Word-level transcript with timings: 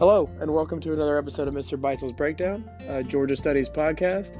Hello, 0.00 0.30
and 0.40 0.50
welcome 0.50 0.80
to 0.80 0.94
another 0.94 1.18
episode 1.18 1.46
of 1.46 1.52
Mr. 1.52 1.78
Beisel's 1.78 2.14
Breakdown, 2.14 2.64
Georgia 3.06 3.36
Studies 3.36 3.68
podcast. 3.68 4.34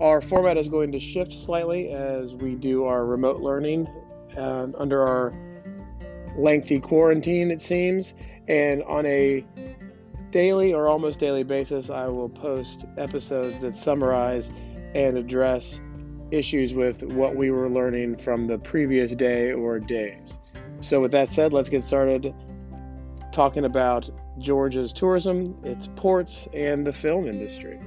Our 0.00 0.20
format 0.20 0.56
is 0.56 0.68
going 0.68 0.90
to 0.90 0.98
shift 0.98 1.32
slightly 1.32 1.90
as 1.90 2.34
we 2.34 2.56
do 2.56 2.86
our 2.86 3.06
remote 3.06 3.40
learning 3.40 3.86
uh, 4.36 4.66
under 4.76 5.06
our 5.06 5.32
lengthy 6.36 6.80
quarantine, 6.80 7.52
it 7.52 7.60
seems. 7.60 8.14
And 8.48 8.82
on 8.82 9.06
a 9.06 9.46
daily 10.32 10.74
or 10.74 10.88
almost 10.88 11.20
daily 11.20 11.44
basis, 11.44 11.90
I 11.90 12.08
will 12.08 12.28
post 12.28 12.84
episodes 12.98 13.60
that 13.60 13.76
summarize 13.76 14.50
and 14.96 15.16
address 15.16 15.80
issues 16.32 16.74
with 16.74 17.04
what 17.04 17.36
we 17.36 17.52
were 17.52 17.70
learning 17.70 18.16
from 18.16 18.48
the 18.48 18.58
previous 18.58 19.12
day 19.12 19.52
or 19.52 19.78
days. 19.78 20.40
So, 20.80 21.00
with 21.00 21.12
that 21.12 21.28
said, 21.28 21.52
let's 21.52 21.68
get 21.68 21.84
started 21.84 22.34
talking 23.30 23.64
about 23.64 24.10
Georgia's 24.38 24.92
tourism, 24.92 25.58
its 25.64 25.88
ports, 25.96 26.48
and 26.52 26.86
the 26.86 26.92
film 26.92 27.26
industry. 27.26 27.80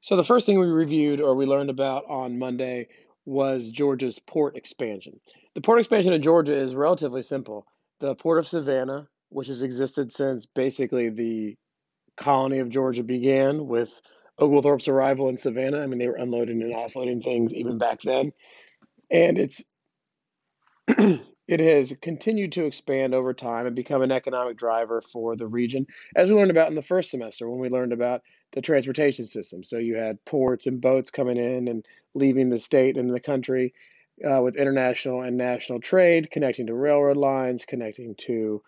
So, 0.00 0.16
the 0.16 0.24
first 0.24 0.46
thing 0.46 0.58
we 0.58 0.66
reviewed 0.66 1.20
or 1.20 1.34
we 1.34 1.44
learned 1.44 1.70
about 1.70 2.04
on 2.08 2.38
Monday 2.38 2.88
was 3.26 3.68
Georgia's 3.68 4.18
port 4.18 4.56
expansion. 4.56 5.20
The 5.54 5.60
port 5.60 5.80
expansion 5.80 6.14
in 6.14 6.22
Georgia 6.22 6.56
is 6.56 6.74
relatively 6.74 7.20
simple. 7.20 7.66
The 8.00 8.14
port 8.14 8.38
of 8.38 8.46
Savannah, 8.46 9.08
which 9.28 9.48
has 9.48 9.62
existed 9.62 10.12
since 10.12 10.46
basically 10.46 11.10
the 11.10 11.56
colony 12.16 12.60
of 12.60 12.70
Georgia 12.70 13.02
began 13.02 13.66
with 13.66 14.00
Oglethorpe's 14.38 14.88
arrival 14.88 15.28
in 15.28 15.36
Savannah. 15.36 15.82
I 15.82 15.86
mean, 15.86 15.98
they 15.98 16.08
were 16.08 16.14
unloading 16.14 16.62
and 16.62 16.72
offloading 16.72 17.22
things 17.22 17.52
even 17.52 17.76
back 17.76 18.00
then. 18.00 18.32
And 19.10 19.36
it's 19.38 19.62
it 21.48 21.60
has 21.60 21.92
continued 22.00 22.52
to 22.52 22.64
expand 22.64 23.14
over 23.14 23.34
time 23.34 23.66
and 23.66 23.76
become 23.76 24.02
an 24.02 24.12
economic 24.12 24.56
driver 24.56 25.02
for 25.02 25.36
the 25.36 25.46
region, 25.46 25.86
as 26.16 26.30
we 26.30 26.36
learned 26.36 26.50
about 26.50 26.68
in 26.70 26.74
the 26.74 26.82
first 26.82 27.10
semester 27.10 27.48
when 27.48 27.60
we 27.60 27.68
learned 27.68 27.92
about 27.92 28.22
the 28.52 28.62
transportation 28.62 29.26
system. 29.26 29.62
So 29.62 29.78
you 29.78 29.96
had 29.96 30.24
ports 30.24 30.66
and 30.66 30.80
boats 30.80 31.10
coming 31.10 31.36
in 31.36 31.68
and 31.68 31.84
leaving 32.14 32.48
the 32.48 32.58
state 32.58 32.96
and 32.96 33.12
the 33.14 33.20
country 33.20 33.74
uh, 34.24 34.40
with 34.42 34.56
international 34.56 35.22
and 35.22 35.36
national 35.36 35.80
trade, 35.80 36.30
connecting 36.30 36.66
to 36.66 36.74
railroad 36.74 37.18
lines, 37.18 37.66
connecting 37.66 38.14
to 38.16 38.62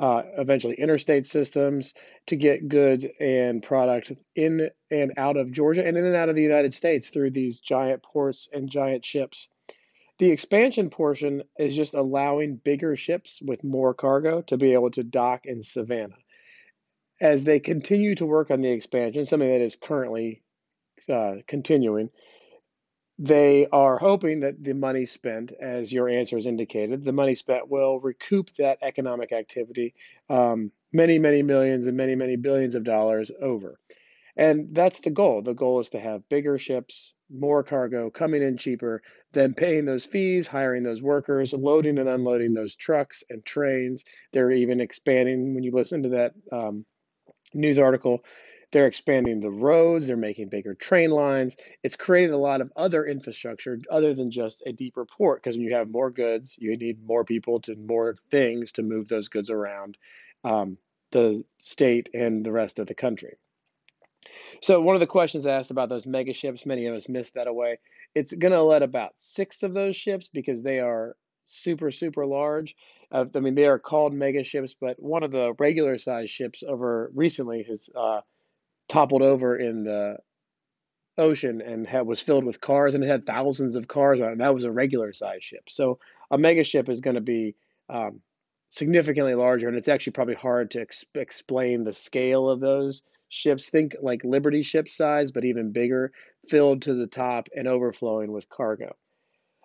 uh, 0.00 0.22
eventually 0.38 0.74
interstate 0.74 1.26
systems 1.26 1.94
to 2.26 2.36
get 2.36 2.68
goods 2.68 3.06
and 3.20 3.62
product 3.62 4.12
in 4.34 4.70
and 4.90 5.12
out 5.16 5.36
of 5.36 5.52
Georgia 5.52 5.86
and 5.86 5.96
in 5.96 6.04
and 6.04 6.16
out 6.16 6.28
of 6.28 6.34
the 6.34 6.42
United 6.42 6.74
States 6.74 7.08
through 7.08 7.30
these 7.30 7.60
giant 7.60 8.02
ports 8.02 8.48
and 8.52 8.70
giant 8.70 9.04
ships. 9.04 9.48
The 10.18 10.30
expansion 10.30 10.90
portion 10.90 11.42
is 11.58 11.74
just 11.74 11.94
allowing 11.94 12.56
bigger 12.56 12.94
ships 12.94 13.42
with 13.42 13.64
more 13.64 13.94
cargo 13.94 14.42
to 14.42 14.56
be 14.56 14.72
able 14.72 14.90
to 14.92 15.02
dock 15.02 15.46
in 15.46 15.62
Savannah. 15.62 16.18
As 17.20 17.44
they 17.44 17.58
continue 17.58 18.14
to 18.16 18.26
work 18.26 18.50
on 18.50 18.60
the 18.60 18.70
expansion, 18.70 19.26
something 19.26 19.48
that 19.48 19.60
is 19.60 19.76
currently 19.76 20.42
uh, 21.08 21.36
continuing, 21.46 22.10
they 23.18 23.66
are 23.70 23.98
hoping 23.98 24.40
that 24.40 24.62
the 24.62 24.74
money 24.74 25.06
spent, 25.06 25.52
as 25.52 25.92
your 25.92 26.08
answer 26.08 26.36
has 26.36 26.46
indicated, 26.46 27.04
the 27.04 27.12
money 27.12 27.34
spent 27.34 27.68
will 27.68 28.00
recoup 28.00 28.50
that 28.56 28.78
economic 28.82 29.32
activity 29.32 29.94
um, 30.28 30.72
many, 30.92 31.18
many 31.18 31.42
millions 31.42 31.86
and 31.86 31.96
many, 31.96 32.14
many 32.14 32.36
billions 32.36 32.74
of 32.74 32.84
dollars 32.84 33.30
over. 33.40 33.78
And 34.36 34.74
that's 34.74 35.00
the 35.00 35.10
goal. 35.10 35.42
The 35.42 35.54
goal 35.54 35.80
is 35.80 35.90
to 35.90 36.00
have 36.00 36.28
bigger 36.28 36.58
ships, 36.58 37.14
more 37.30 37.62
cargo 37.62 38.10
coming 38.10 38.42
in 38.42 38.56
cheaper 38.56 39.02
than 39.32 39.54
paying 39.54 39.84
those 39.84 40.04
fees, 40.04 40.46
hiring 40.46 40.82
those 40.82 41.02
workers, 41.02 41.52
loading 41.52 41.98
and 41.98 42.08
unloading 42.08 42.52
those 42.52 42.74
trucks 42.74 43.22
and 43.30 43.44
trains. 43.44 44.04
They're 44.32 44.50
even 44.50 44.80
expanding, 44.80 45.54
when 45.54 45.62
you 45.62 45.70
listen 45.72 46.02
to 46.02 46.08
that 46.10 46.34
um, 46.50 46.84
news 47.52 47.78
article, 47.78 48.24
they're 48.72 48.88
expanding 48.88 49.38
the 49.38 49.50
roads, 49.50 50.08
they're 50.08 50.16
making 50.16 50.48
bigger 50.48 50.74
train 50.74 51.10
lines. 51.10 51.56
It's 51.84 51.96
created 51.96 52.32
a 52.32 52.38
lot 52.38 52.60
of 52.60 52.72
other 52.74 53.06
infrastructure 53.06 53.78
other 53.88 54.14
than 54.14 54.32
just 54.32 54.64
a 54.66 54.72
deeper 54.72 55.04
port 55.06 55.42
because 55.42 55.56
when 55.56 55.66
you 55.66 55.74
have 55.76 55.88
more 55.88 56.10
goods, 56.10 56.56
you 56.58 56.76
need 56.76 57.06
more 57.06 57.24
people 57.24 57.60
to 57.62 57.76
more 57.76 58.16
things 58.32 58.72
to 58.72 58.82
move 58.82 59.06
those 59.08 59.28
goods 59.28 59.50
around 59.50 59.96
um, 60.42 60.76
the 61.12 61.44
state 61.58 62.10
and 62.14 62.44
the 62.44 62.50
rest 62.50 62.80
of 62.80 62.88
the 62.88 62.94
country. 62.94 63.36
So 64.62 64.80
one 64.80 64.96
of 64.96 65.00
the 65.00 65.06
questions 65.06 65.46
asked 65.46 65.70
about 65.70 65.88
those 65.88 66.06
mega 66.06 66.32
ships, 66.32 66.66
many 66.66 66.86
of 66.86 66.94
us 66.94 67.08
missed 67.08 67.34
that 67.34 67.46
away. 67.46 67.78
It's 68.14 68.32
going 68.32 68.52
to 68.52 68.62
let 68.62 68.82
about 68.82 69.12
six 69.16 69.62
of 69.62 69.74
those 69.74 69.96
ships 69.96 70.28
because 70.32 70.62
they 70.62 70.80
are 70.80 71.16
super 71.44 71.90
super 71.90 72.26
large. 72.26 72.74
Uh, 73.12 73.26
I 73.34 73.40
mean, 73.40 73.54
they 73.54 73.66
are 73.66 73.78
called 73.78 74.12
mega 74.12 74.44
ships, 74.44 74.74
but 74.80 75.00
one 75.00 75.22
of 75.22 75.30
the 75.30 75.52
regular 75.58 75.98
size 75.98 76.30
ships 76.30 76.62
over 76.66 77.10
recently 77.14 77.64
has 77.68 77.88
uh, 77.94 78.20
toppled 78.88 79.22
over 79.22 79.56
in 79.56 79.84
the 79.84 80.18
ocean 81.16 81.60
and 81.60 81.86
had, 81.86 82.06
was 82.06 82.20
filled 82.20 82.44
with 82.44 82.60
cars 82.60 82.94
and 82.94 83.04
it 83.04 83.08
had 83.08 83.26
thousands 83.26 83.76
of 83.76 83.86
cars 83.86 84.20
on 84.20 84.32
it. 84.32 84.38
That 84.38 84.54
was 84.54 84.64
a 84.64 84.72
regular 84.72 85.12
size 85.12 85.44
ship. 85.44 85.64
So 85.68 85.98
a 86.30 86.38
mega 86.38 86.64
ship 86.64 86.88
is 86.88 87.00
going 87.00 87.14
to 87.14 87.20
be 87.20 87.54
um, 87.88 88.20
significantly 88.68 89.34
larger, 89.34 89.68
and 89.68 89.76
it's 89.76 89.88
actually 89.88 90.14
probably 90.14 90.34
hard 90.34 90.72
to 90.72 90.80
ex- 90.80 91.04
explain 91.14 91.84
the 91.84 91.92
scale 91.92 92.48
of 92.48 92.60
those 92.60 93.02
ships. 93.34 93.68
Think 93.68 93.96
like 94.00 94.24
Liberty 94.24 94.62
ship 94.62 94.88
size, 94.88 95.32
but 95.32 95.44
even 95.44 95.72
bigger, 95.72 96.12
filled 96.48 96.82
to 96.82 96.94
the 96.94 97.06
top 97.06 97.48
and 97.54 97.68
overflowing 97.68 98.32
with 98.32 98.48
cargo. 98.48 98.94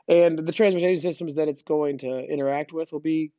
And 0.08 0.40
the 0.40 0.52
transportation 0.52 1.02
systems 1.02 1.36
that 1.36 1.48
it's 1.48 1.64
going 1.64 2.00
to 2.00 2.20
interact 2.20 2.74
with 2.74 2.92
will 2.92 3.00
be 3.00 3.32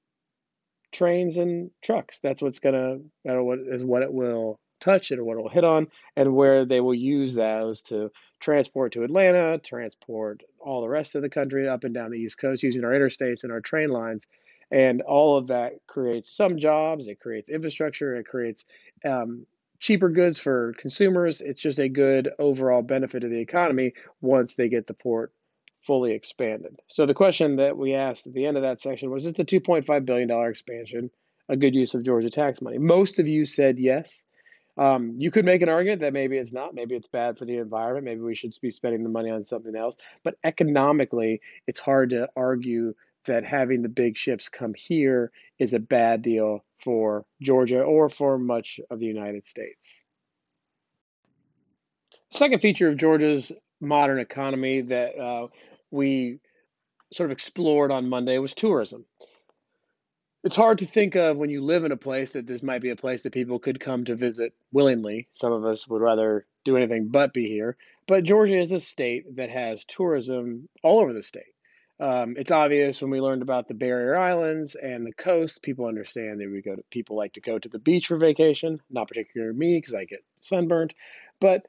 trains 0.93 1.37
and 1.37 1.71
trucks. 1.83 2.21
That's 2.21 2.41
what's 2.41 2.61
gonna 2.61 2.99
what 3.25 3.59
is 3.59 3.85
what 3.85 4.03
it 4.03 4.13
will 4.13 4.59
touch 4.81 5.11
and 5.11 5.23
what 5.27 5.37
it 5.37 5.43
will 5.43 5.51
hit 5.51 5.65
on, 5.65 5.89
and 6.17 6.35
where 6.35 6.65
they 6.65 6.81
will 6.81 6.95
use 6.95 7.35
those 7.35 7.83
to 7.83 8.11
transport 8.39 8.93
to 8.93 9.03
Atlanta, 9.03 9.59
transport 9.59 10.43
all 10.59 10.81
the 10.81 10.89
rest 10.89 11.15
of 11.15 11.23
the 11.23 11.29
country 11.29 11.69
up 11.69 11.85
and 11.85 11.93
down 11.93 12.11
the 12.11 12.19
East 12.19 12.39
Coast 12.39 12.63
using 12.63 12.85
our 12.85 12.93
interstates 12.93 13.43
and 13.43 13.53
our 13.53 13.61
train 13.61 13.91
lines. 13.91 14.27
And 14.73 15.03
all 15.03 15.37
of 15.37 15.49
that 15.49 15.73
creates 15.89 16.35
some 16.35 16.59
jobs, 16.59 17.09
it 17.09 17.19
creates 17.19 17.51
infrastructure, 17.51 18.15
it 18.15 18.27
creates 18.27 18.65
um, 19.05 19.45
cheaper 19.81 20.11
goods 20.11 20.39
for 20.39 20.75
consumers. 20.79 21.41
It's 21.41 21.61
just 21.61 21.81
a 21.81 21.89
good 21.89 22.31
overall 22.39 22.83
benefit 22.83 23.21
to 23.21 23.29
the 23.29 23.41
economy 23.41 23.95
once 24.21 24.55
they 24.55 24.69
get 24.69 24.87
the 24.87 24.95
port 24.95 25.33
fully 25.83 26.13
expanded. 26.13 26.79
So 26.89 27.07
the 27.07 27.15
question 27.15 27.57
that 27.57 27.77
we 27.77 27.95
asked 27.95 28.27
at 28.27 28.35
the 28.35 28.47
end 28.47 28.57
of 28.57 28.63
that 28.63 28.81
section 28.81 29.11
was, 29.11 29.27
is 29.27 29.33
the 29.33 29.45
$2.5 29.45 30.05
billion 30.05 30.31
expansion 30.49 31.11
a 31.49 31.57
good 31.57 31.75
use 31.75 31.95
of 31.95 32.05
Georgia 32.05 32.31
tax 32.31 32.61
money? 32.61 32.79
Most 32.79 33.19
of 33.19 33.27
you 33.27 33.45
said 33.45 33.79
yes. 33.79 34.23
Um, 34.77 35.15
you 35.19 35.31
could 35.31 35.45
make 35.45 35.63
an 35.63 35.69
argument 35.69 36.03
that 36.03 36.13
maybe 36.13 36.37
it's 36.37 36.53
not, 36.53 36.75
maybe 36.75 36.95
it's 36.95 37.09
bad 37.09 37.39
for 37.39 37.45
the 37.45 37.57
environment, 37.57 38.05
maybe 38.05 38.21
we 38.21 38.35
should 38.35 38.55
be 38.63 38.71
spending 38.71 39.03
the 39.03 39.09
money 39.09 39.31
on 39.31 39.45
something 39.45 39.75
else. 39.75 39.97
But 40.23 40.37
economically, 40.45 41.41
it's 41.67 41.81
hard 41.81 42.11
to 42.11 42.29
argue 42.37 42.95
that 43.27 43.45
having 43.45 43.83
the 43.83 43.89
big 43.89 44.17
ships 44.17 44.49
come 44.49 44.75
here 44.75 45.31
is 45.59 45.75
a 45.75 45.79
bad 45.81 46.23
deal 46.23 46.65
for 46.83 47.25
Georgia 47.43 47.83
or 47.83 48.09
for 48.09 48.39
much 48.39 48.81
of 48.91 48.99
the 48.99 49.07
United 49.07 49.45
States. 49.45 50.05
Second 52.31 52.61
feature 52.61 52.89
of 52.89 52.97
Georgia's 52.97 53.53
modern 53.81 54.19
economy 54.19 54.83
that 54.83 55.19
uh, 55.19 55.49
we 55.91 56.39
sort 57.13 57.27
of 57.27 57.33
explored 57.33 57.91
on 57.91 58.09
Monday 58.09 58.39
was 58.39 58.55
tourism. 58.55 59.05
It's 60.43 60.57
hard 60.57 60.79
to 60.79 60.87
think 60.87 61.17
of 61.17 61.37
when 61.37 61.51
you 61.51 61.63
live 61.63 61.85
in 61.85 61.93
a 61.93 61.99
place 61.99 62.31
that 62.31 62.47
this 62.47 62.63
might 62.63 62.81
be 62.81 62.91
a 62.91 62.97
place 62.97 63.23
that 63.23 63.35
people 63.35 63.59
could 63.59 63.79
come 63.79 64.05
to 64.05 64.15
visit 64.15 64.55
willingly. 64.73 65.29
Some 65.33 65.53
of 65.53 65.65
us 65.65 65.87
would 65.87 66.01
rather 66.01 66.47
do 66.65 66.77
anything 66.77 67.09
but 67.09 67.35
be 67.35 67.47
here. 67.47 67.77
But 68.07 68.25
Georgia 68.25 68.59
is 68.59 68.73
a 68.73 68.81
state 68.81 69.37
that 69.37 69.51
has 69.51 69.85
tourism 69.85 70.69
all 70.83 71.01
over 71.01 71.13
the 71.13 71.23
state. 71.23 71.50
Um, 72.01 72.37
it's 72.39 72.51
obvious 72.51 73.03
when 73.03 73.11
we 73.11 73.21
learned 73.21 73.43
about 73.43 73.69
the 73.69 73.75
barrier 73.75 74.17
islands 74.17 74.75
and 74.75 75.07
the 75.07 75.13
coast. 75.13 75.63
People 75.63 75.85
understand 75.85 76.41
that 76.41 76.51
we 76.51 76.63
go 76.63 76.75
to 76.75 76.83
people 76.91 77.15
like 77.15 77.35
to 77.35 77.43
go 77.43 77.59
to 77.59 77.69
the 77.69 77.79
beach 77.79 78.07
for 78.07 78.17
vacation. 78.17 78.81
Not 78.89 79.09
particularly 79.09 79.55
me 79.55 79.77
because 79.77 79.95
I 79.95 80.07
get 80.07 80.25
sunburned, 80.41 80.95
but 81.41 81.67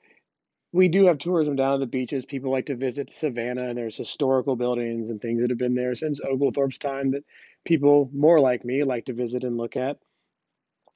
we 0.71 0.87
do 0.87 1.07
have 1.07 1.17
tourism 1.17 1.57
down 1.57 1.73
at 1.73 1.79
the 1.81 1.85
beaches. 1.85 2.25
People 2.25 2.49
like 2.49 2.67
to 2.67 2.77
visit 2.77 3.09
Savannah, 3.09 3.65
and 3.65 3.77
there's 3.77 3.97
historical 3.97 4.55
buildings 4.55 5.09
and 5.09 5.21
things 5.21 5.41
that 5.41 5.49
have 5.49 5.59
been 5.59 5.75
there 5.75 5.95
since 5.95 6.21
Oglethorpe's 6.21 6.77
time 6.77 7.11
that 7.11 7.25
people 7.65 8.09
more 8.13 8.39
like 8.39 8.63
me 8.63 8.85
like 8.85 9.05
to 9.05 9.13
visit 9.13 9.43
and 9.43 9.57
look 9.57 9.75
at. 9.75 9.97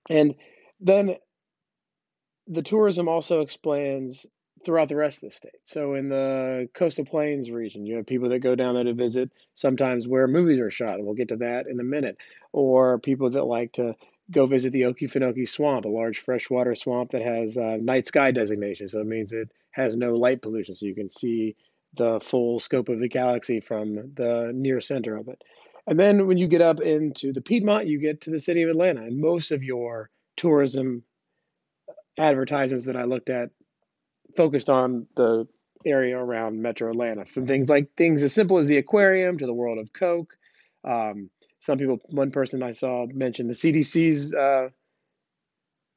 And 0.10 0.36
then 0.80 1.18
the 2.48 2.62
tourism 2.62 3.10
also 3.10 3.42
explains 3.42 4.26
throughout 4.66 4.90
the 4.90 4.96
rest 4.96 5.20
of 5.20 5.30
the 5.30 5.36
state. 5.36 5.60
So 5.64 5.94
in 5.94 6.10
the 6.10 6.68
coastal 6.74 7.06
plains 7.06 7.52
region, 7.52 7.86
you 7.86 7.98
have 7.98 8.08
people 8.08 8.30
that 8.30 8.40
go 8.40 8.56
down 8.56 8.76
there 8.76 8.84
to 8.84 8.94
visit 8.94 9.32
sometimes 9.54 10.08
where 10.08 10.28
movies 10.28 10.60
are 10.60 10.72
shot, 10.72 10.96
and 10.96 11.06
we'll 11.06 11.16
get 11.16 11.30
to 11.30 11.38
that 11.38 11.68
in 11.68 11.80
a 11.80 11.84
minute, 11.84 12.18
or 12.52 13.00
people 13.00 13.30
that 13.30 13.44
like 13.44 13.74
to 13.74 13.96
go 14.32 14.48
visit 14.48 14.74
the 14.74 14.82
Okefenokee 14.82 15.48
Swamp, 15.48 15.86
a 15.86 15.90
large 15.90 16.20
freshwater 16.20 16.74
swamp 16.74 17.12
that 17.12 17.22
has 17.22 17.58
a 17.58 17.78
night 17.78 18.08
sky 18.08 18.32
designation. 18.32 18.88
So 18.88 19.00
it 19.00 19.08
means 19.08 19.32
it 19.32 19.52
has 19.72 19.96
no 19.96 20.14
light 20.14 20.42
pollution, 20.42 20.76
so 20.76 20.88
you 20.88 20.96
can 20.96 21.10
see 21.10 21.56
the 21.96 22.20
full 22.20 22.60
scope 22.60 22.90
of 22.90 23.00
the 23.00 23.08
galaxy 23.08 23.60
from 23.62 23.96
the 24.16 24.52
near 24.54 24.82
center 24.82 25.16
of 25.16 25.28
it. 25.28 25.42
And 25.88 26.00
then 26.00 26.26
when 26.26 26.38
you 26.38 26.48
get 26.48 26.62
up 26.62 26.82
into 26.82 27.32
the 27.32 27.42
Piedmont, 27.42 27.88
you 27.88 28.00
get 28.00 28.22
to 28.22 28.32
the 28.32 28.40
city 28.40 28.64
of 28.64 28.70
Atlanta. 28.70 29.04
And 29.04 29.22
most 29.22 29.52
of 29.52 29.64
your 29.64 30.10
tourism 30.36 31.04
advertisements 32.18 32.86
that 32.86 32.96
I 32.96 33.04
looked 33.04 33.30
at 33.30 33.52
focused 34.36 34.70
on 34.70 35.08
the 35.16 35.48
area 35.86 36.18
around 36.18 36.62
Metro 36.62 36.90
Atlanta, 36.90 37.26
from 37.26 37.48
things 37.48 37.70
like 37.70 37.96
things 37.96 38.24
as 38.24 38.34
simple 38.34 38.58
as 38.58 38.68
the 38.68 38.78
aquarium 38.78 39.38
to 39.38 39.46
the 39.46 39.54
world 39.54 39.78
of 39.78 39.94
Coke. 39.94 40.36
Um, 40.84 41.30
some 41.60 41.78
people, 41.78 42.00
one 42.10 42.32
person 42.32 42.64
I 42.64 42.74
saw 42.74 43.06
mentioned 43.08 43.50
the 43.50 43.54
CDC's 43.54 44.34
uh, 44.34 44.70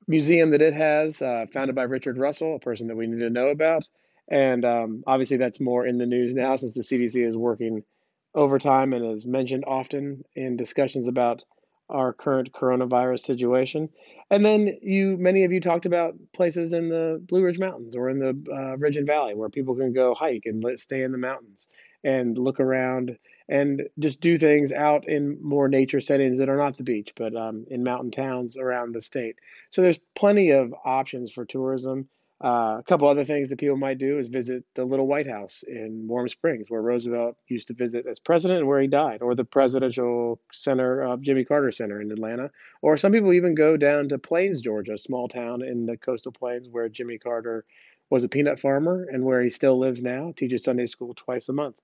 museum 0.07 0.51
that 0.51 0.63
it 0.63 0.75
has, 0.75 1.21
uh, 1.21 1.47
founded 1.53 1.77
by 1.77 1.83
Richard 1.83 2.19
Russell, 2.19 2.57
a 2.57 2.61
person 2.61 2.89
that 2.89 2.97
we 2.97 3.07
need 3.07 3.21
to 3.21 3.31
know 3.31 3.49
about. 3.49 3.89
And 4.31 4.65
um, 4.65 5.05
obviously, 5.07 5.39
that's 5.39 5.61
more 5.61 5.87
in 5.87 5.99
the 5.99 6.07
news 6.07 6.35
now 6.35 6.57
since 6.57 6.75
the 6.75 6.83
CDC 6.83 7.27
is 7.27 7.37
working 7.37 7.85
overtime 8.35 8.93
and 8.93 9.17
is 9.17 9.27
mentioned 9.27 9.65
often 9.67 10.23
in 10.35 10.57
discussions 10.57 11.09
about 11.09 11.43
our 11.89 12.13
current 12.13 12.53
coronavirus 12.53 13.21
situation. 13.21 13.89
And 14.31 14.45
then 14.45 14.79
you, 14.83 15.17
many 15.17 15.45
of 15.45 15.53
you 15.53 15.61
talked 15.61 15.87
about 15.87 16.15
places 16.35 16.73
in 16.73 16.89
the 16.89 17.21
Blue 17.27 17.43
Ridge 17.43 17.59
Mountains 17.59 17.97
or 17.97 18.11
in 18.11 18.19
the 18.19 18.53
uh, 18.53 18.77
Ridge 18.77 18.97
and 18.97 19.07
Valley 19.07 19.35
where 19.35 19.49
people 19.49 19.75
can 19.75 19.93
go 19.93 20.15
hike 20.15 20.43
and 20.45 20.63
let, 20.63 20.79
stay 20.79 21.03
in 21.03 21.13
the 21.13 21.19
mountains 21.19 21.69
and 22.05 22.37
look 22.37 22.61
around 22.61 23.19
and 23.49 23.89
just 23.99 24.21
do 24.21 24.39
things 24.39 24.73
out 24.73 25.09
in 25.09 25.39
more 25.43 25.69
nature 25.69 26.01
settings 26.01 26.39
that 26.39 26.51
are 26.51 26.59
not 26.59 26.77
the 26.77 26.83
beach, 26.83 27.13
but 27.17 27.35
um, 27.35 27.65
in 27.71 27.83
mountain 27.83 28.11
towns 28.11 28.59
around 28.59 28.95
the 28.95 29.01
state. 29.01 29.37
So 29.71 29.81
there's 29.83 30.01
plenty 30.15 30.51
of 30.51 30.75
options 30.85 31.33
for 31.33 31.45
tourism. 31.45 32.09
Uh, 32.43 32.77
a 32.79 32.85
couple 32.87 33.09
other 33.09 33.25
things 33.25 33.49
that 33.49 33.59
people 33.59 33.77
might 33.77 33.99
do 33.99 34.19
is 34.19 34.29
visit 34.29 34.63
the 34.77 34.85
Little 34.85 35.09
White 35.09 35.27
House 35.27 35.65
in 35.67 36.07
Warm 36.07 36.29
Springs, 36.29 36.71
where 36.71 36.81
Roosevelt 36.81 37.37
used 37.49 37.67
to 37.67 37.75
visit 37.75 38.07
as 38.07 38.21
president 38.21 38.61
and 38.61 38.69
where 38.69 38.81
he 38.81 38.87
died, 38.87 39.23
or 39.23 39.35
the 39.35 39.45
Presidential 39.45 40.41
Center, 40.53 41.05
uh, 41.05 41.17
Jimmy 41.17 41.45
Carter 41.45 41.73
Center 41.73 42.01
in 42.01 42.13
Atlanta. 42.13 42.53
Or 42.81 42.97
some 42.97 43.11
people 43.11 43.33
even 43.33 43.57
go 43.57 43.77
down 43.77 44.11
to 44.11 44.19
Plains, 44.19 44.61
Georgia, 44.61 44.93
a 44.93 44.99
small 44.99 45.27
town 45.27 45.63
in 45.63 45.87
the 45.87 45.97
coastal 45.97 46.31
plains 46.31 46.69
where 46.69 46.89
Jimmy 46.89 47.19
Carter 47.19 47.65
was 48.09 48.23
a 48.23 48.29
peanut 48.29 48.61
farmer 48.61 49.09
and 49.11 49.25
where 49.25 49.43
he 49.43 49.51
still 49.51 49.77
lives 49.77 50.01
now, 50.01 50.33
teaches 50.37 50.63
Sunday 50.63 50.87
school 50.87 51.15
twice 51.15 51.49
a 51.49 51.53
month. 51.53 51.77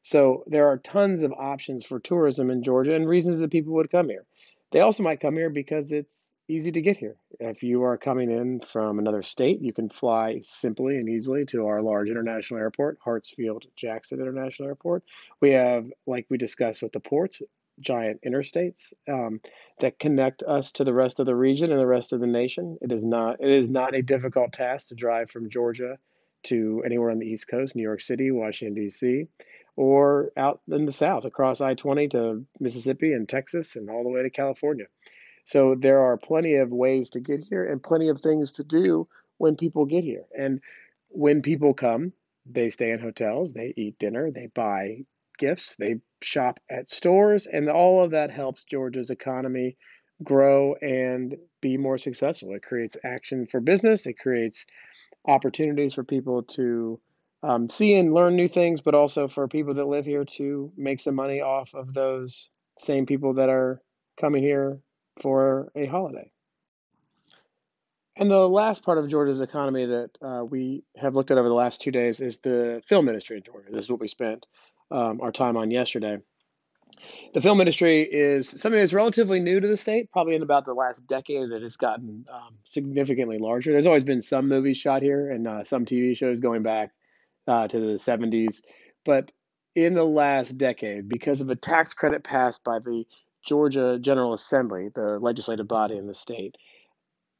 So 0.00 0.42
there 0.46 0.68
are 0.68 0.78
tons 0.78 1.22
of 1.22 1.32
options 1.32 1.84
for 1.84 2.00
tourism 2.00 2.50
in 2.50 2.64
Georgia 2.64 2.94
and 2.94 3.06
reasons 3.06 3.38
that 3.38 3.50
people 3.52 3.74
would 3.74 3.90
come 3.90 4.08
here. 4.08 4.24
They 4.72 4.80
also 4.80 5.02
might 5.02 5.20
come 5.20 5.36
here 5.36 5.50
because 5.50 5.92
it's 5.92 6.34
easy 6.48 6.72
to 6.72 6.80
get 6.80 6.96
here. 6.96 7.16
If 7.38 7.62
you 7.62 7.84
are 7.84 7.98
coming 7.98 8.30
in 8.30 8.62
from 8.66 8.98
another 8.98 9.22
state, 9.22 9.60
you 9.60 9.72
can 9.74 9.90
fly 9.90 10.38
simply 10.40 10.96
and 10.96 11.08
easily 11.10 11.44
to 11.46 11.66
our 11.66 11.82
large 11.82 12.08
international 12.08 12.60
airport, 12.60 12.98
Hartsfield 13.06 13.64
Jackson 13.76 14.20
International 14.20 14.68
Airport. 14.68 15.04
We 15.42 15.50
have, 15.50 15.86
like 16.06 16.26
we 16.30 16.38
discussed 16.38 16.82
with 16.82 16.92
the 16.92 17.00
ports, 17.00 17.42
giant 17.80 18.20
interstates 18.26 18.94
um, 19.08 19.40
that 19.80 19.98
connect 19.98 20.42
us 20.42 20.72
to 20.72 20.84
the 20.84 20.94
rest 20.94 21.20
of 21.20 21.26
the 21.26 21.36
region 21.36 21.70
and 21.70 21.80
the 21.80 21.86
rest 21.86 22.12
of 22.12 22.20
the 22.20 22.26
nation. 22.26 22.78
It 22.80 22.92
is 22.92 23.04
not 23.04 23.40
it 23.40 23.50
is 23.50 23.68
not 23.68 23.94
a 23.94 24.02
difficult 24.02 24.54
task 24.54 24.88
to 24.88 24.94
drive 24.94 25.30
from 25.30 25.50
Georgia 25.50 25.98
to 26.44 26.82
anywhere 26.84 27.10
on 27.10 27.18
the 27.18 27.26
East 27.26 27.46
Coast, 27.48 27.76
New 27.76 27.82
York 27.82 28.00
City, 28.00 28.30
Washington 28.30 28.74
D.C 28.74 29.28
or 29.76 30.32
out 30.36 30.60
in 30.70 30.84
the 30.84 30.92
south 30.92 31.24
across 31.24 31.60
I 31.60 31.74
20 31.74 32.08
to 32.08 32.44
Mississippi 32.60 33.12
and 33.12 33.28
Texas 33.28 33.76
and 33.76 33.88
all 33.88 34.02
the 34.02 34.10
way 34.10 34.22
to 34.22 34.30
California. 34.30 34.86
So 35.44 35.74
there 35.74 36.00
are 36.00 36.16
plenty 36.16 36.56
of 36.56 36.70
ways 36.70 37.10
to 37.10 37.20
get 37.20 37.40
here 37.40 37.64
and 37.64 37.82
plenty 37.82 38.08
of 38.08 38.20
things 38.20 38.54
to 38.54 38.64
do 38.64 39.08
when 39.38 39.56
people 39.56 39.86
get 39.86 40.04
here. 40.04 40.24
And 40.36 40.60
when 41.08 41.42
people 41.42 41.74
come, 41.74 42.12
they 42.46 42.70
stay 42.70 42.90
in 42.90 43.00
hotels, 43.00 43.52
they 43.52 43.72
eat 43.76 43.98
dinner, 43.98 44.30
they 44.30 44.48
buy 44.54 45.04
gifts, 45.38 45.76
they 45.76 46.00
shop 46.22 46.60
at 46.70 46.90
stores, 46.90 47.46
and 47.46 47.68
all 47.68 48.04
of 48.04 48.12
that 48.12 48.30
helps 48.30 48.64
Georgia's 48.64 49.10
economy 49.10 49.76
grow 50.22 50.74
and 50.74 51.36
be 51.60 51.76
more 51.76 51.98
successful. 51.98 52.54
It 52.54 52.62
creates 52.62 52.96
action 53.04 53.46
for 53.46 53.60
business, 53.60 54.06
it 54.06 54.18
creates 54.18 54.66
opportunities 55.26 55.94
for 55.94 56.04
people 56.04 56.42
to 56.42 57.00
um, 57.42 57.68
see 57.68 57.94
and 57.94 58.14
learn 58.14 58.36
new 58.36 58.48
things, 58.48 58.80
but 58.80 58.94
also 58.94 59.28
for 59.28 59.48
people 59.48 59.74
that 59.74 59.86
live 59.86 60.04
here 60.04 60.24
to 60.24 60.72
make 60.76 61.00
some 61.00 61.14
money 61.14 61.40
off 61.40 61.74
of 61.74 61.92
those 61.92 62.50
same 62.78 63.06
people 63.06 63.34
that 63.34 63.48
are 63.48 63.80
coming 64.20 64.42
here 64.42 64.78
for 65.20 65.70
a 65.74 65.86
holiday. 65.86 66.30
And 68.16 68.30
the 68.30 68.48
last 68.48 68.84
part 68.84 68.98
of 68.98 69.08
Georgia's 69.08 69.40
economy 69.40 69.86
that 69.86 70.10
uh, 70.20 70.44
we 70.44 70.84
have 70.96 71.14
looked 71.14 71.30
at 71.30 71.38
over 71.38 71.48
the 71.48 71.54
last 71.54 71.80
two 71.80 71.90
days 71.90 72.20
is 72.20 72.38
the 72.38 72.82
film 72.86 73.08
industry 73.08 73.38
in 73.38 73.42
Georgia. 73.42 73.70
This 73.72 73.82
is 73.82 73.90
what 73.90 74.00
we 74.00 74.08
spent 74.08 74.46
um, 74.90 75.20
our 75.22 75.32
time 75.32 75.56
on 75.56 75.70
yesterday. 75.70 76.18
The 77.32 77.40
film 77.40 77.60
industry 77.60 78.02
is 78.02 78.48
something 78.48 78.78
that's 78.78 78.92
relatively 78.92 79.40
new 79.40 79.58
to 79.58 79.66
the 79.66 79.78
state, 79.78 80.12
probably 80.12 80.36
in 80.36 80.42
about 80.42 80.66
the 80.66 80.74
last 80.74 81.06
decade 81.06 81.50
that 81.50 81.62
has 81.62 81.76
gotten 81.76 82.26
um, 82.32 82.58
significantly 82.64 83.38
larger. 83.38 83.72
There's 83.72 83.86
always 83.86 84.04
been 84.04 84.20
some 84.20 84.46
movies 84.46 84.76
shot 84.76 85.02
here 85.02 85.30
and 85.30 85.48
uh, 85.48 85.64
some 85.64 85.86
TV 85.86 86.16
shows 86.16 86.38
going 86.38 86.62
back 86.62 86.92
uh, 87.46 87.68
to 87.68 87.80
the 87.80 87.94
70s. 87.94 88.62
But 89.04 89.32
in 89.74 89.94
the 89.94 90.04
last 90.04 90.58
decade, 90.58 91.08
because 91.08 91.40
of 91.40 91.48
a 91.48 91.56
tax 91.56 91.94
credit 91.94 92.24
passed 92.24 92.64
by 92.64 92.78
the 92.78 93.04
Georgia 93.44 93.98
General 94.00 94.34
Assembly, 94.34 94.90
the 94.94 95.18
legislative 95.18 95.66
body 95.66 95.96
in 95.96 96.06
the 96.06 96.14
state, 96.14 96.56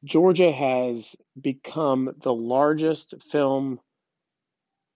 Georgia 0.03 0.51
has 0.51 1.15
become 1.39 2.13
the 2.21 2.33
largest 2.33 3.21
film 3.23 3.79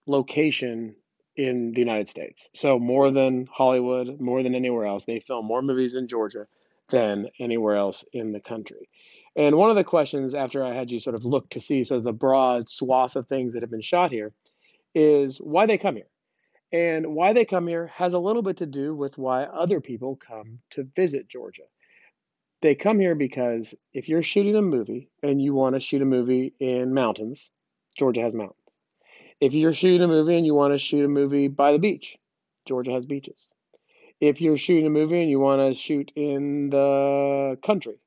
location 0.06 0.96
in 1.36 1.72
the 1.72 1.80
United 1.80 2.08
States. 2.08 2.48
So, 2.52 2.78
more 2.78 3.10
than 3.10 3.46
Hollywood, 3.50 4.20
more 4.20 4.42
than 4.42 4.54
anywhere 4.54 4.86
else, 4.86 5.04
they 5.04 5.20
film 5.20 5.46
more 5.46 5.62
movies 5.62 5.94
in 5.94 6.08
Georgia 6.08 6.46
than 6.90 7.28
anywhere 7.38 7.76
else 7.76 8.04
in 8.12 8.32
the 8.32 8.40
country. 8.40 8.88
And 9.36 9.56
one 9.56 9.70
of 9.70 9.76
the 9.76 9.84
questions 9.84 10.34
after 10.34 10.64
I 10.64 10.74
had 10.74 10.90
you 10.90 10.98
sort 10.98 11.14
of 11.14 11.24
look 11.24 11.48
to 11.50 11.60
see 11.60 11.84
sort 11.84 11.98
of 11.98 12.04
the 12.04 12.12
broad 12.12 12.68
swath 12.68 13.14
of 13.14 13.28
things 13.28 13.52
that 13.52 13.62
have 13.62 13.70
been 13.70 13.80
shot 13.80 14.10
here 14.10 14.32
is 14.98 15.38
why 15.38 15.66
they 15.66 15.78
come 15.78 15.94
here. 15.94 16.10
And 16.72 17.14
why 17.14 17.32
they 17.32 17.44
come 17.44 17.66
here 17.66 17.86
has 17.86 18.12
a 18.12 18.18
little 18.18 18.42
bit 18.42 18.58
to 18.58 18.66
do 18.66 18.94
with 18.94 19.16
why 19.16 19.44
other 19.44 19.80
people 19.80 20.16
come 20.16 20.58
to 20.70 20.88
visit 20.96 21.28
Georgia. 21.28 21.62
They 22.60 22.74
come 22.74 22.98
here 22.98 23.14
because 23.14 23.74
if 23.94 24.08
you're 24.08 24.24
shooting 24.24 24.56
a 24.56 24.62
movie 24.62 25.08
and 25.22 25.40
you 25.40 25.54
want 25.54 25.76
to 25.76 25.80
shoot 25.80 26.02
a 26.02 26.04
movie 26.04 26.52
in 26.58 26.92
mountains, 26.92 27.50
Georgia 27.96 28.22
has 28.22 28.34
mountains. 28.34 28.56
If 29.40 29.54
you're 29.54 29.72
shooting 29.72 30.02
a 30.02 30.08
movie 30.08 30.36
and 30.36 30.44
you 30.44 30.54
want 30.54 30.74
to 30.74 30.78
shoot 30.78 31.04
a 31.04 31.08
movie 31.08 31.46
by 31.46 31.72
the 31.72 31.78
beach, 31.78 32.18
Georgia 32.66 32.90
has 32.90 33.06
beaches. 33.06 33.52
If 34.20 34.40
you're 34.40 34.58
shooting 34.58 34.86
a 34.86 34.90
movie 34.90 35.20
and 35.20 35.30
you 35.30 35.38
want 35.38 35.60
to 35.60 35.80
shoot 35.80 36.10
in 36.16 36.70
the 36.70 37.56
country, 37.62 38.00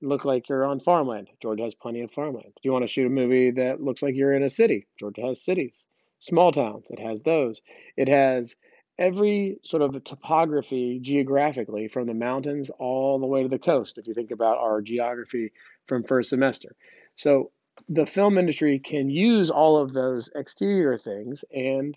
look 0.00 0.24
like 0.24 0.48
you're 0.48 0.64
on 0.64 0.80
farmland, 0.80 1.28
Georgia 1.42 1.64
has 1.64 1.74
plenty 1.74 2.00
of 2.00 2.10
farmland. 2.10 2.52
Do 2.54 2.60
you 2.64 2.72
want 2.72 2.84
to 2.84 2.88
shoot 2.88 3.06
a 3.06 3.10
movie 3.10 3.50
that 3.52 3.82
looks 3.82 4.02
like 4.02 4.14
you're 4.16 4.32
in 4.32 4.42
a 4.42 4.50
city? 4.50 4.86
Georgia 4.98 5.20
has 5.20 5.44
cities 5.44 5.86
small 6.18 6.52
towns. 6.52 6.90
It 6.90 6.98
has 7.00 7.22
those. 7.22 7.62
It 7.96 8.08
has 8.08 8.56
every 8.98 9.58
sort 9.62 9.82
of 9.82 10.02
topography 10.04 10.98
geographically 11.00 11.88
from 11.88 12.06
the 12.06 12.14
mountains 12.14 12.70
all 12.78 13.18
the 13.18 13.26
way 13.26 13.42
to 13.42 13.48
the 13.48 13.58
coast, 13.58 13.98
if 13.98 14.06
you 14.06 14.14
think 14.14 14.30
about 14.30 14.58
our 14.58 14.80
geography 14.80 15.52
from 15.86 16.02
first 16.02 16.30
semester. 16.30 16.74
So 17.14 17.50
the 17.88 18.06
film 18.06 18.38
industry 18.38 18.78
can 18.78 19.10
use 19.10 19.50
all 19.50 19.78
of 19.78 19.92
those 19.92 20.30
exterior 20.34 20.96
things 20.96 21.44
and 21.52 21.96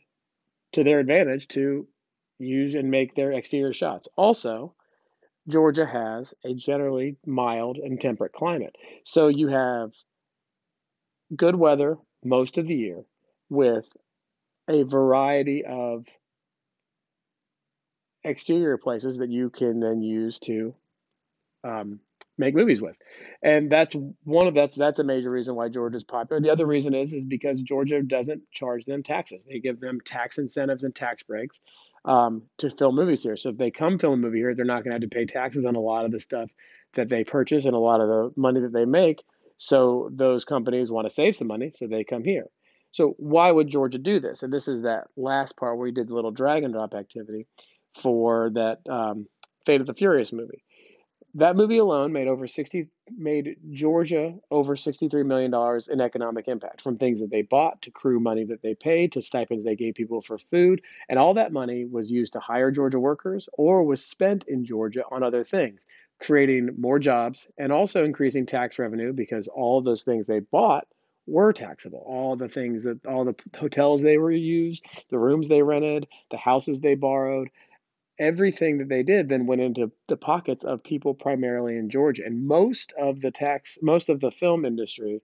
to 0.74 0.84
their 0.84 1.00
advantage 1.00 1.48
to 1.50 1.88
use 2.38 2.74
and 2.74 2.92
make 2.92 3.16
their 3.16 3.32
exterior 3.32 3.74
shots. 3.74 4.08
Also, 4.16 4.76
Georgia 5.48 5.86
has 5.86 6.34
a 6.44 6.54
generally 6.54 7.18
mild 7.26 7.78
and 7.78 8.00
temperate 8.00 8.34
climate. 8.34 8.76
So 9.04 9.30
you 9.30 9.48
have 9.48 9.92
good 11.36 11.56
weather 11.56 11.98
most 12.24 12.58
of 12.58 12.68
the 12.68 12.76
year 12.76 13.04
with 13.50 13.86
a 14.70 14.84
variety 14.84 15.66
of 15.66 16.06
exterior 18.24 18.78
places 18.78 19.18
that 19.18 19.30
you 19.30 19.50
can 19.50 19.80
then 19.80 20.02
use 20.02 20.40
to 20.40 20.76
um, 21.64 22.00
make 22.38 22.56
movies 22.56 22.82
with, 22.82 22.96
and 23.42 23.72
that's 23.72 23.96
one 24.24 24.48
of 24.48 24.54
that's 24.54 24.76
that's 24.76 25.00
a 25.00 25.04
major 25.04 25.30
reason 25.32 25.56
why 25.56 25.70
Georgia's 25.70 26.04
popular. 26.04 26.42
The 26.42 26.52
other 26.52 26.66
reason 26.66 26.94
is 26.94 27.12
is 27.12 27.26
because 27.26 27.62
Georgia 27.62 28.02
doesn't 28.02 28.44
charge 28.52 28.86
them 28.86 29.04
taxes; 29.04 29.44
they 29.44 29.60
give 29.60 29.80
them 29.80 30.00
tax 30.06 30.38
incentives 30.38 30.84
and 30.84 30.96
tax 30.96 31.24
breaks 31.24 31.60
um, 32.06 32.44
to 32.60 32.70
film 32.70 32.96
movies 32.96 33.24
here. 33.24 33.38
So 33.38 33.50
if 33.50 33.58
they 33.58 33.72
come 33.72 33.98
film 33.98 34.14
a 34.14 34.18
movie 34.18 34.40
here, 34.40 34.56
they're 34.56 34.66
not 34.66 34.84
going 34.84 34.92
to 34.92 35.04
have 35.04 35.10
to 35.10 35.16
pay 35.16 35.26
taxes 35.26 35.66
on 35.66 35.76
a 35.76 35.82
lot 35.82 36.06
of 36.06 36.12
the 36.12 36.20
stuff 36.20 36.50
that 36.94 37.10
they 37.10 37.24
purchase 37.24 37.66
and 37.66 37.76
a 37.76 37.80
lot 37.80 38.02
of 38.02 38.08
the 38.08 38.40
money 38.40 38.62
that 38.62 38.74
they 38.74 38.86
make. 38.86 39.24
So 39.58 40.10
those 40.14 40.46
companies 40.46 40.90
want 40.90 41.08
to 41.08 41.14
save 41.14 41.36
some 41.36 41.48
money, 41.48 41.72
so 41.76 41.88
they 41.88 42.04
come 42.04 42.24
here. 42.24 42.46
So 42.92 43.16
why 43.18 43.52
would 43.52 43.68
Georgia 43.68 44.00
do 44.00 44.20
this? 44.20 44.44
And 44.44 44.52
this 44.52 44.68
is 44.68 44.82
that 44.82 45.08
last 45.16 45.58
part 45.58 45.78
where 45.78 45.86
we 45.86 45.92
did 45.92 46.08
the 46.08 46.16
little 46.16 46.32
drag 46.32 46.64
and 46.64 46.74
drop 46.74 46.94
activity 46.94 47.48
for 48.02 48.50
that 48.52 48.80
um, 48.90 49.28
Fate 49.66 49.82
of 49.82 49.88
the 49.88 49.94
Furious 49.94 50.34
movie. 50.34 50.64
That 51.36 51.56
movie 51.56 51.78
alone 51.78 52.12
made 52.12 52.28
over 52.28 52.48
60 52.48 52.90
made 53.16 53.58
Georgia 53.72 54.34
over 54.50 54.76
63 54.76 55.22
million 55.24 55.52
dollars 55.52 55.88
in 55.88 56.02
economic 56.02 56.48
impact 56.48 56.82
from 56.82 56.98
things 56.98 57.22
that 57.22 57.30
they 57.30 57.44
bought 57.44 57.84
to 57.84 57.92
crew 57.92 58.20
money 58.20 58.46
that 58.46 58.64
they 58.64 58.74
paid 58.74 59.12
to 59.12 59.22
stipends 59.22 59.64
they 59.64 59.76
gave 59.76 59.94
people 59.94 60.24
for 60.24 60.40
food 60.40 60.82
and 61.08 61.20
all 61.20 61.36
that 61.36 61.52
money 61.52 61.86
was 61.86 62.10
used 62.10 62.34
to 62.34 62.40
hire 62.40 62.72
Georgia 62.72 63.00
workers 63.00 63.48
or 63.54 63.84
was 63.84 64.04
spent 64.04 64.46
in 64.48 64.66
Georgia 64.66 65.04
on 65.12 65.22
other 65.22 65.44
things 65.44 65.86
creating 66.20 66.76
more 66.80 66.98
jobs 66.98 67.48
and 67.58 67.72
also 67.72 68.06
increasing 68.06 68.46
tax 68.46 68.80
revenue 68.80 69.14
because 69.14 69.48
all 69.48 69.82
those 69.82 70.04
things 70.04 70.26
they 70.26 70.40
bought 70.40 70.88
were 71.30 71.54
taxable 71.54 72.04
all 72.06 72.36
the 72.36 72.50
things 72.50 72.84
that 72.84 73.06
all 73.06 73.24
the 73.24 73.36
hotels 73.58 74.02
they 74.02 74.18
were 74.18 74.32
used 74.32 74.84
the 75.10 75.20
rooms 75.20 75.48
they 75.48 75.62
rented 75.62 76.08
the 76.32 76.38
houses 76.38 76.82
they 76.82 76.96
borrowed 76.96 77.50
everything 78.20 78.80
that 78.80 78.90
they 78.90 79.02
did 79.02 79.30
then 79.30 79.48
went 79.48 79.62
into 79.62 79.92
the 80.08 80.18
pockets 80.18 80.66
of 80.66 80.84
people 80.84 81.14
primarily 81.14 81.78
in 81.78 81.90
Georgia. 81.90 82.24
And 82.26 82.46
most 82.46 82.94
of 83.00 83.22
the 83.22 83.32
tax, 83.32 83.80
most 83.82 84.10
of 84.10 84.20
the 84.20 84.30
film 84.30 84.66
industry 84.66 85.22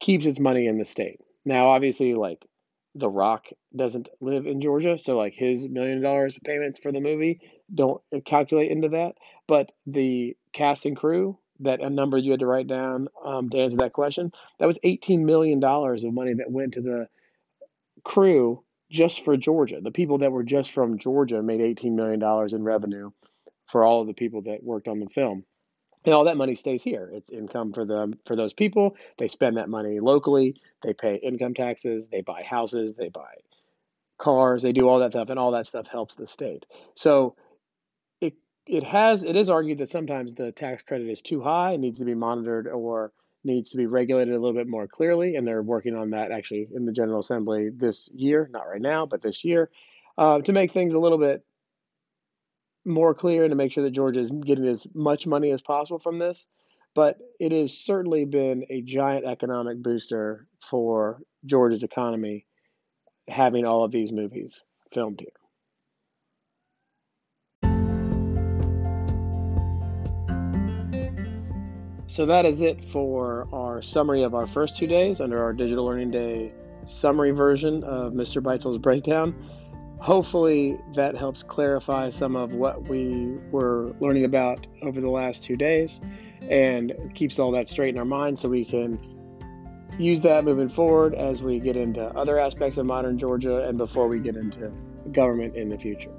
keeps 0.00 0.26
its 0.26 0.38
money 0.38 0.66
in 0.66 0.78
the 0.78 0.84
state. 0.84 1.20
Now, 1.44 1.70
obviously, 1.70 2.14
like 2.14 2.46
The 2.94 3.08
Rock 3.08 3.46
doesn't 3.74 4.08
live 4.20 4.46
in 4.46 4.60
Georgia, 4.60 4.98
so 4.98 5.16
like 5.16 5.34
his 5.34 5.68
million 5.68 6.00
dollars 6.00 6.38
payments 6.44 6.78
for 6.78 6.92
the 6.92 7.00
movie 7.00 7.40
don't 7.74 8.00
calculate 8.24 8.70
into 8.70 8.90
that. 8.90 9.14
But 9.48 9.72
the 9.86 10.36
cast 10.52 10.86
and 10.86 10.96
crew, 10.96 11.38
that 11.60 11.80
a 11.80 11.90
number 11.90 12.18
you 12.18 12.32
had 12.32 12.40
to 12.40 12.46
write 12.46 12.66
down 12.66 13.08
um, 13.24 13.50
to 13.50 13.58
answer 13.58 13.76
that 13.78 13.92
question, 13.92 14.32
that 14.58 14.66
was 14.66 14.78
$18 14.84 15.20
million 15.20 15.62
of 15.62 16.12
money 16.12 16.34
that 16.34 16.50
went 16.50 16.74
to 16.74 16.80
the 16.80 17.08
crew 18.02 18.62
just 18.90 19.24
for 19.24 19.36
Georgia. 19.36 19.80
The 19.80 19.90
people 19.90 20.18
that 20.18 20.32
were 20.32 20.42
just 20.42 20.72
from 20.72 20.98
Georgia 20.98 21.42
made 21.42 21.60
$18 21.60 21.92
million 21.92 22.22
in 22.54 22.62
revenue 22.62 23.10
for 23.66 23.84
all 23.84 24.00
of 24.00 24.06
the 24.06 24.14
people 24.14 24.42
that 24.42 24.62
worked 24.62 24.88
on 24.88 25.00
the 25.00 25.08
film. 25.08 25.44
And 26.04 26.14
all 26.14 26.24
that 26.24 26.36
money 26.36 26.54
stays 26.54 26.82
here. 26.82 27.10
It's 27.12 27.30
income 27.30 27.72
for 27.72 27.86
them 27.86 28.18
for 28.26 28.36
those 28.36 28.52
people. 28.52 28.96
They 29.18 29.28
spend 29.28 29.56
that 29.56 29.70
money 29.70 30.00
locally. 30.00 30.56
They 30.82 30.92
pay 30.92 31.16
income 31.16 31.54
taxes. 31.54 32.08
They 32.08 32.20
buy 32.20 32.42
houses. 32.42 32.94
They 32.94 33.08
buy 33.08 33.36
cars. 34.18 34.62
They 34.62 34.72
do 34.72 34.88
all 34.88 35.00
that 35.00 35.12
stuff, 35.12 35.30
and 35.30 35.38
all 35.38 35.52
that 35.52 35.66
stuff 35.66 35.88
helps 35.88 36.14
the 36.14 36.26
state. 36.26 36.66
So 36.94 37.36
it 38.66 38.82
has 38.84 39.24
it 39.24 39.36
is 39.36 39.50
argued 39.50 39.78
that 39.78 39.90
sometimes 39.90 40.34
the 40.34 40.52
tax 40.52 40.82
credit 40.82 41.08
is 41.08 41.22
too 41.22 41.42
high, 41.42 41.72
it 41.72 41.80
needs 41.80 41.98
to 41.98 42.04
be 42.04 42.14
monitored 42.14 42.66
or 42.66 43.12
needs 43.44 43.70
to 43.70 43.76
be 43.76 43.86
regulated 43.86 44.34
a 44.34 44.38
little 44.38 44.54
bit 44.56 44.66
more 44.66 44.86
clearly, 44.86 45.36
and 45.36 45.46
they're 45.46 45.62
working 45.62 45.94
on 45.94 46.10
that 46.10 46.32
actually 46.32 46.68
in 46.74 46.86
the 46.86 46.92
General 46.92 47.20
Assembly 47.20 47.68
this 47.74 48.08
year, 48.14 48.48
not 48.52 48.62
right 48.62 48.80
now, 48.80 49.04
but 49.04 49.20
this 49.20 49.44
year, 49.44 49.70
uh, 50.16 50.40
to 50.40 50.52
make 50.52 50.72
things 50.72 50.94
a 50.94 50.98
little 50.98 51.18
bit 51.18 51.44
more 52.86 53.14
clear 53.14 53.44
and 53.44 53.50
to 53.50 53.56
make 53.56 53.72
sure 53.72 53.84
that 53.84 53.90
Georgia 53.90 54.20
is 54.20 54.30
getting 54.30 54.66
as 54.66 54.86
much 54.94 55.26
money 55.26 55.50
as 55.50 55.62
possible 55.62 55.98
from 55.98 56.18
this. 56.18 56.48
But 56.94 57.18
it 57.40 57.50
has 57.52 57.76
certainly 57.76 58.24
been 58.24 58.66
a 58.70 58.80
giant 58.80 59.24
economic 59.24 59.82
booster 59.82 60.46
for 60.62 61.20
Georgia's 61.44 61.82
economy 61.82 62.46
having 63.28 63.64
all 63.64 63.84
of 63.84 63.90
these 63.90 64.12
movies 64.12 64.62
filmed 64.92 65.20
here. 65.20 65.43
So 72.14 72.26
that 72.26 72.46
is 72.46 72.62
it 72.62 72.84
for 72.84 73.48
our 73.52 73.82
summary 73.82 74.22
of 74.22 74.36
our 74.36 74.46
first 74.46 74.78
two 74.78 74.86
days 74.86 75.20
under 75.20 75.42
our 75.42 75.52
Digital 75.52 75.84
Learning 75.84 76.12
Day 76.12 76.52
summary 76.86 77.32
version 77.32 77.82
of 77.82 78.12
Mr. 78.12 78.40
Beitzel's 78.40 78.78
breakdown. 78.78 79.34
Hopefully, 79.98 80.78
that 80.94 81.16
helps 81.16 81.42
clarify 81.42 82.10
some 82.10 82.36
of 82.36 82.52
what 82.52 82.88
we 82.88 83.36
were 83.50 83.96
learning 83.98 84.26
about 84.26 84.64
over 84.82 85.00
the 85.00 85.10
last 85.10 85.42
two 85.42 85.56
days 85.56 86.00
and 86.48 86.94
keeps 87.16 87.40
all 87.40 87.50
that 87.50 87.66
straight 87.66 87.96
in 87.96 87.98
our 87.98 88.04
mind 88.04 88.38
so 88.38 88.48
we 88.48 88.64
can 88.64 88.96
use 89.98 90.20
that 90.20 90.44
moving 90.44 90.68
forward 90.68 91.16
as 91.16 91.42
we 91.42 91.58
get 91.58 91.76
into 91.76 92.00
other 92.16 92.38
aspects 92.38 92.76
of 92.76 92.86
modern 92.86 93.18
Georgia 93.18 93.66
and 93.66 93.76
before 93.76 94.06
we 94.06 94.20
get 94.20 94.36
into 94.36 94.70
government 95.10 95.56
in 95.56 95.68
the 95.68 95.76
future. 95.76 96.14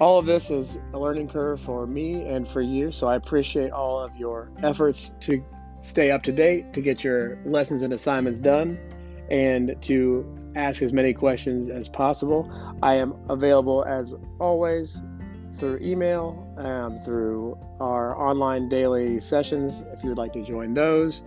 All 0.00 0.18
of 0.18 0.26
this 0.26 0.50
is 0.50 0.78
a 0.92 0.98
learning 0.98 1.28
curve 1.28 1.60
for 1.60 1.86
me 1.86 2.26
and 2.26 2.48
for 2.48 2.60
you, 2.60 2.90
so 2.90 3.06
I 3.06 3.14
appreciate 3.14 3.70
all 3.70 4.00
of 4.00 4.16
your 4.16 4.50
efforts 4.62 5.14
to 5.20 5.44
stay 5.76 6.10
up 6.10 6.22
to 6.24 6.32
date, 6.32 6.72
to 6.74 6.80
get 6.80 7.04
your 7.04 7.38
lessons 7.44 7.82
and 7.82 7.92
assignments 7.92 8.40
done, 8.40 8.78
and 9.30 9.76
to 9.82 10.26
ask 10.56 10.82
as 10.82 10.92
many 10.92 11.12
questions 11.12 11.68
as 11.68 11.88
possible. 11.88 12.50
I 12.82 12.96
am 12.96 13.14
available 13.28 13.84
as 13.84 14.14
always 14.40 15.00
through 15.56 15.78
email, 15.82 16.52
um, 16.56 17.00
through 17.02 17.58
our 17.80 18.16
online 18.20 18.68
daily 18.68 19.20
sessions 19.20 19.84
if 19.92 20.02
you 20.02 20.08
would 20.08 20.18
like 20.18 20.32
to 20.32 20.42
join 20.42 20.74
those, 20.74 21.24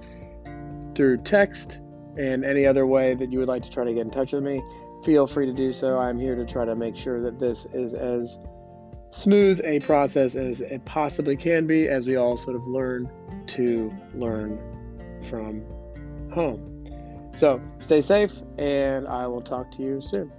through 0.95 1.17
text, 1.17 1.79
and 2.17 2.43
any 2.43 2.65
other 2.65 2.85
way 2.85 3.13
that 3.13 3.31
you 3.31 3.39
would 3.39 3.47
like 3.47 3.63
to 3.63 3.69
try 3.69 3.83
to 3.83 3.93
get 3.93 4.01
in 4.01 4.11
touch 4.11 4.33
with 4.33 4.43
me. 4.43 4.61
Feel 5.03 5.27
free 5.27 5.45
to 5.45 5.53
do 5.53 5.71
so. 5.71 5.97
I'm 5.97 6.19
here 6.19 6.35
to 6.35 6.45
try 6.45 6.65
to 6.65 6.75
make 6.75 6.95
sure 6.95 7.21
that 7.21 7.39
this 7.39 7.65
is 7.73 7.93
as 7.93 8.39
smooth 9.15 9.61
a 9.63 9.79
process 9.79 10.35
as 10.35 10.61
it 10.61 10.83
possibly 10.85 11.37
can 11.37 11.65
be 11.65 11.87
as 11.87 12.05
we 12.05 12.17
all 12.17 12.35
sort 12.35 12.55
of 12.55 12.67
learn 12.67 13.09
to 13.47 13.91
learn 14.13 14.59
from 15.29 15.63
home. 16.31 16.71
So 17.35 17.61
stay 17.79 18.01
safe, 18.01 18.33
and 18.57 19.07
I 19.07 19.27
will 19.27 19.41
talk 19.41 19.71
to 19.71 19.81
you 19.81 20.01
soon. 20.01 20.31